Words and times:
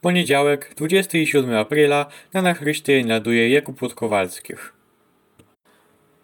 Poniedziałek, 0.00 0.74
27 0.76 1.54
aprila, 1.54 2.06
na 2.32 2.42
nachryście 2.42 3.04
naduje 3.04 3.48
Jakub 3.48 3.94
Kowalskich. 3.94 4.72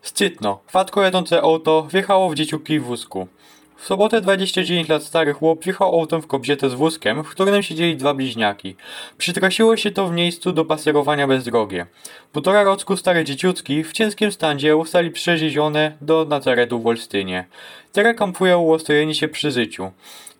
Szczytno. 0.03 0.61
Fatko 0.67 1.03
jadące 1.03 1.43
auto 1.43 1.89
wjechało 1.93 2.31
w 2.31 2.35
dzieciuki 2.35 2.81
w 2.81 2.85
wózku. 2.85 3.29
W 3.77 3.87
sobotę 3.87 4.21
29 4.21 4.89
lat 4.89 5.03
stary 5.03 5.33
chłop 5.33 5.65
wjechał 5.65 6.01
autem 6.01 6.23
w 6.23 6.27
kobietę 6.27 6.71
z 6.71 6.75
wózkiem, 6.75 7.25
w 7.25 7.29
którym 7.29 7.63
siedzieli 7.63 7.97
dwa 7.97 8.15
bliźniaki. 8.15 8.77
Przytrasiło 9.19 9.77
się 9.77 9.91
to 9.91 10.07
w 10.07 10.13
miejscu 10.13 10.53
do 10.53 10.65
paserowania 10.65 11.27
bezdrogie. 11.27 11.87
Półtora 12.33 12.63
rocku 12.63 12.97
stare 12.97 13.25
dzieciutki 13.25 13.85
w 13.85 13.93
ciężkim 13.93 14.33
standzie 14.33 14.77
ustali 14.77 15.11
przewiezione 15.11 15.97
do 16.01 16.25
Nazaretu 16.25 16.81
w 16.81 16.87
Olsztynie. 16.87 17.45
Teraz 17.93 18.17
kampują 18.17 18.61
łostojeni 18.61 19.15
się 19.15 19.29
przy 19.29 19.51
życiu. 19.51 19.91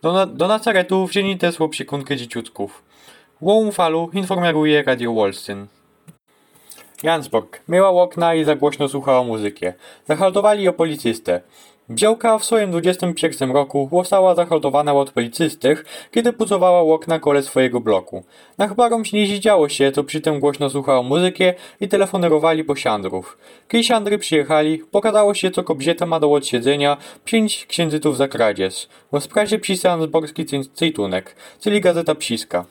Do, 0.01 0.13
na, 0.13 0.25
do 0.25 0.47
Nazaretu 0.47 1.07
wzięli 1.07 1.37
też 1.37 1.61
opiekunkę 1.61 2.17
dzieciutków. 2.17 2.86
Łom 3.41 3.71
informuje 4.13 4.83
Radio 4.83 5.13
Wolsztyn. 5.13 5.67
Jansborg. 7.03 7.61
Myła 7.67 7.89
okna 7.89 8.35
i 8.35 8.43
za 8.43 8.55
głośno 8.55 8.89
słuchała 8.89 9.23
muzykę. 9.23 9.73
Zahaltowali 10.07 10.67
o 10.67 10.73
policystę. 10.73 11.41
Działka 11.89 12.37
w 12.37 12.45
swoim 12.45 12.71
21 12.71 13.51
roku 13.51 13.89
została 13.93 14.35
zahaltowana 14.35 14.93
od 14.93 15.11
policystych, 15.11 15.85
kiedy 16.11 16.33
pucowała 16.33 16.93
okna 16.93 17.19
kole 17.19 17.43
swojego 17.43 17.79
bloku. 17.79 18.23
Na 18.57 18.67
chbarom 18.67 19.03
nie 19.13 19.39
działo 19.39 19.69
się, 19.69 19.91
to 19.91 20.03
przy 20.03 20.21
tym 20.21 20.39
głośno 20.39 20.69
słuchała 20.69 21.03
muzykę 21.03 21.53
i 21.81 21.87
telefonerowali 21.87 22.63
po 22.63 22.75
siandrów. 22.75 23.37
Kiedy 23.67 23.83
siandry 23.83 24.17
przyjechali, 24.17 24.79
pokazało 24.79 25.33
się, 25.33 25.51
co 25.51 25.63
kobieta 25.63 26.05
ma 26.05 26.19
do 26.19 26.33
odsiedzenia 26.33 26.97
5 27.25 27.65
księdzytów 27.65 28.17
za 28.17 28.27
kradzież. 28.27 28.87
W 29.11 29.19
sprawie 29.19 29.59
pisał 29.59 29.99
Jansborski 29.99 30.45
Cejtunek, 30.73 31.35
czyli 31.59 31.81
Gazeta 31.81 32.15
Psiska. 32.15 32.65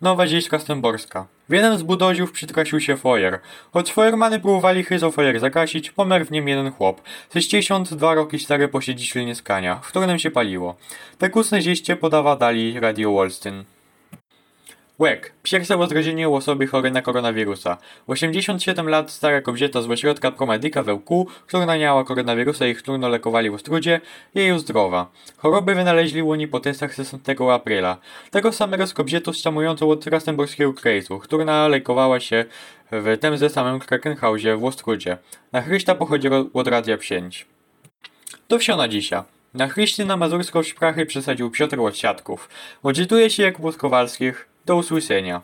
Nowa 0.00 0.26
Ziejska 0.26 0.58
Stęborska. 0.58 1.26
W 1.48 1.52
jeden 1.52 1.78
z 1.78 1.82
budoziów 1.82 2.32
przytrasił 2.32 2.80
się 2.80 2.96
fojer. 2.96 3.40
Choć 3.72 3.92
fojermany 3.92 4.40
próbowali 4.40 4.84
chyzo 4.84 5.10
fojer 5.10 5.40
zakasić, 5.40 5.90
pomerł 5.90 6.24
w 6.24 6.30
nim 6.30 6.48
jeden 6.48 6.72
chłop. 6.72 7.00
Ze 7.30 7.42
62 7.42 8.14
roki 8.14 8.38
stary 8.38 8.68
skania, 9.34 9.76
w 9.76 9.88
którym 9.88 10.18
się 10.18 10.30
paliło. 10.30 10.76
Te 11.18 11.30
kusne 11.30 11.62
zieście 11.62 11.96
podawa 11.96 12.36
dali 12.36 12.80
Radio 12.80 13.12
Wolsztyn. 13.12 13.64
Łek. 14.98 15.32
Pierwsze 15.42 15.76
rozrażenie 15.76 16.28
u 16.28 16.34
osoby 16.34 16.66
chorej 16.66 16.92
na 16.92 17.02
koronawirusa. 17.02 17.78
87 18.06 18.88
lat 18.88 19.10
stara 19.10 19.40
kobieta 19.40 19.82
z 19.82 19.90
ośrodka 19.90 20.30
Promedyka 20.30 20.82
we 20.82 20.94
Łku, 20.94 21.26
która 21.46 21.66
naniała 21.66 22.04
koronawirusa 22.04 22.66
i 22.66 22.74
którą 22.74 22.98
lekowali 22.98 23.50
w 23.50 23.54
Ostrudzie, 23.54 24.00
jej 24.34 24.58
zdrowa. 24.58 25.10
Choroby 25.36 25.74
wynaleźli 25.74 26.22
łoni 26.22 26.48
po 26.48 26.60
testach 26.60 26.94
16 26.94 27.34
aprila. 27.52 27.96
Tego 28.30 28.52
samego 28.52 28.86
z 28.86 28.94
kobietą 28.94 29.32
szczamującą 29.32 29.90
od 29.90 30.06
Rastenborskiego 30.06 30.72
krajcu, 30.72 31.18
która 31.18 31.68
lekowała 31.68 32.20
się 32.20 32.44
w 32.92 33.18
tym 33.20 33.36
ze 33.36 33.50
samym 33.50 33.80
Krakenhausie 33.80 34.56
w 34.56 34.64
Ostrudzie. 34.64 35.18
Na 35.52 35.62
Chrysta 35.62 35.94
pochodzi 35.94 36.28
od 36.54 36.68
Radia 36.68 36.98
Psięć. 36.98 37.46
To 38.48 38.58
wsio 38.58 38.76
na 38.76 38.88
dzisiaj. 38.88 39.22
Na 39.54 39.68
Chryście 39.68 40.04
na 40.04 40.16
mazurską 40.16 40.62
szprachę 40.62 41.06
przesadził 41.06 41.50
Piotr 41.50 41.80
Łosiadków. 41.80 42.48
Odczytuje 42.82 43.30
się 43.30 43.42
jak 43.42 43.56
Kowalskich. 43.76 44.55
Do 44.66 44.76
usłyszenia. 44.76 45.42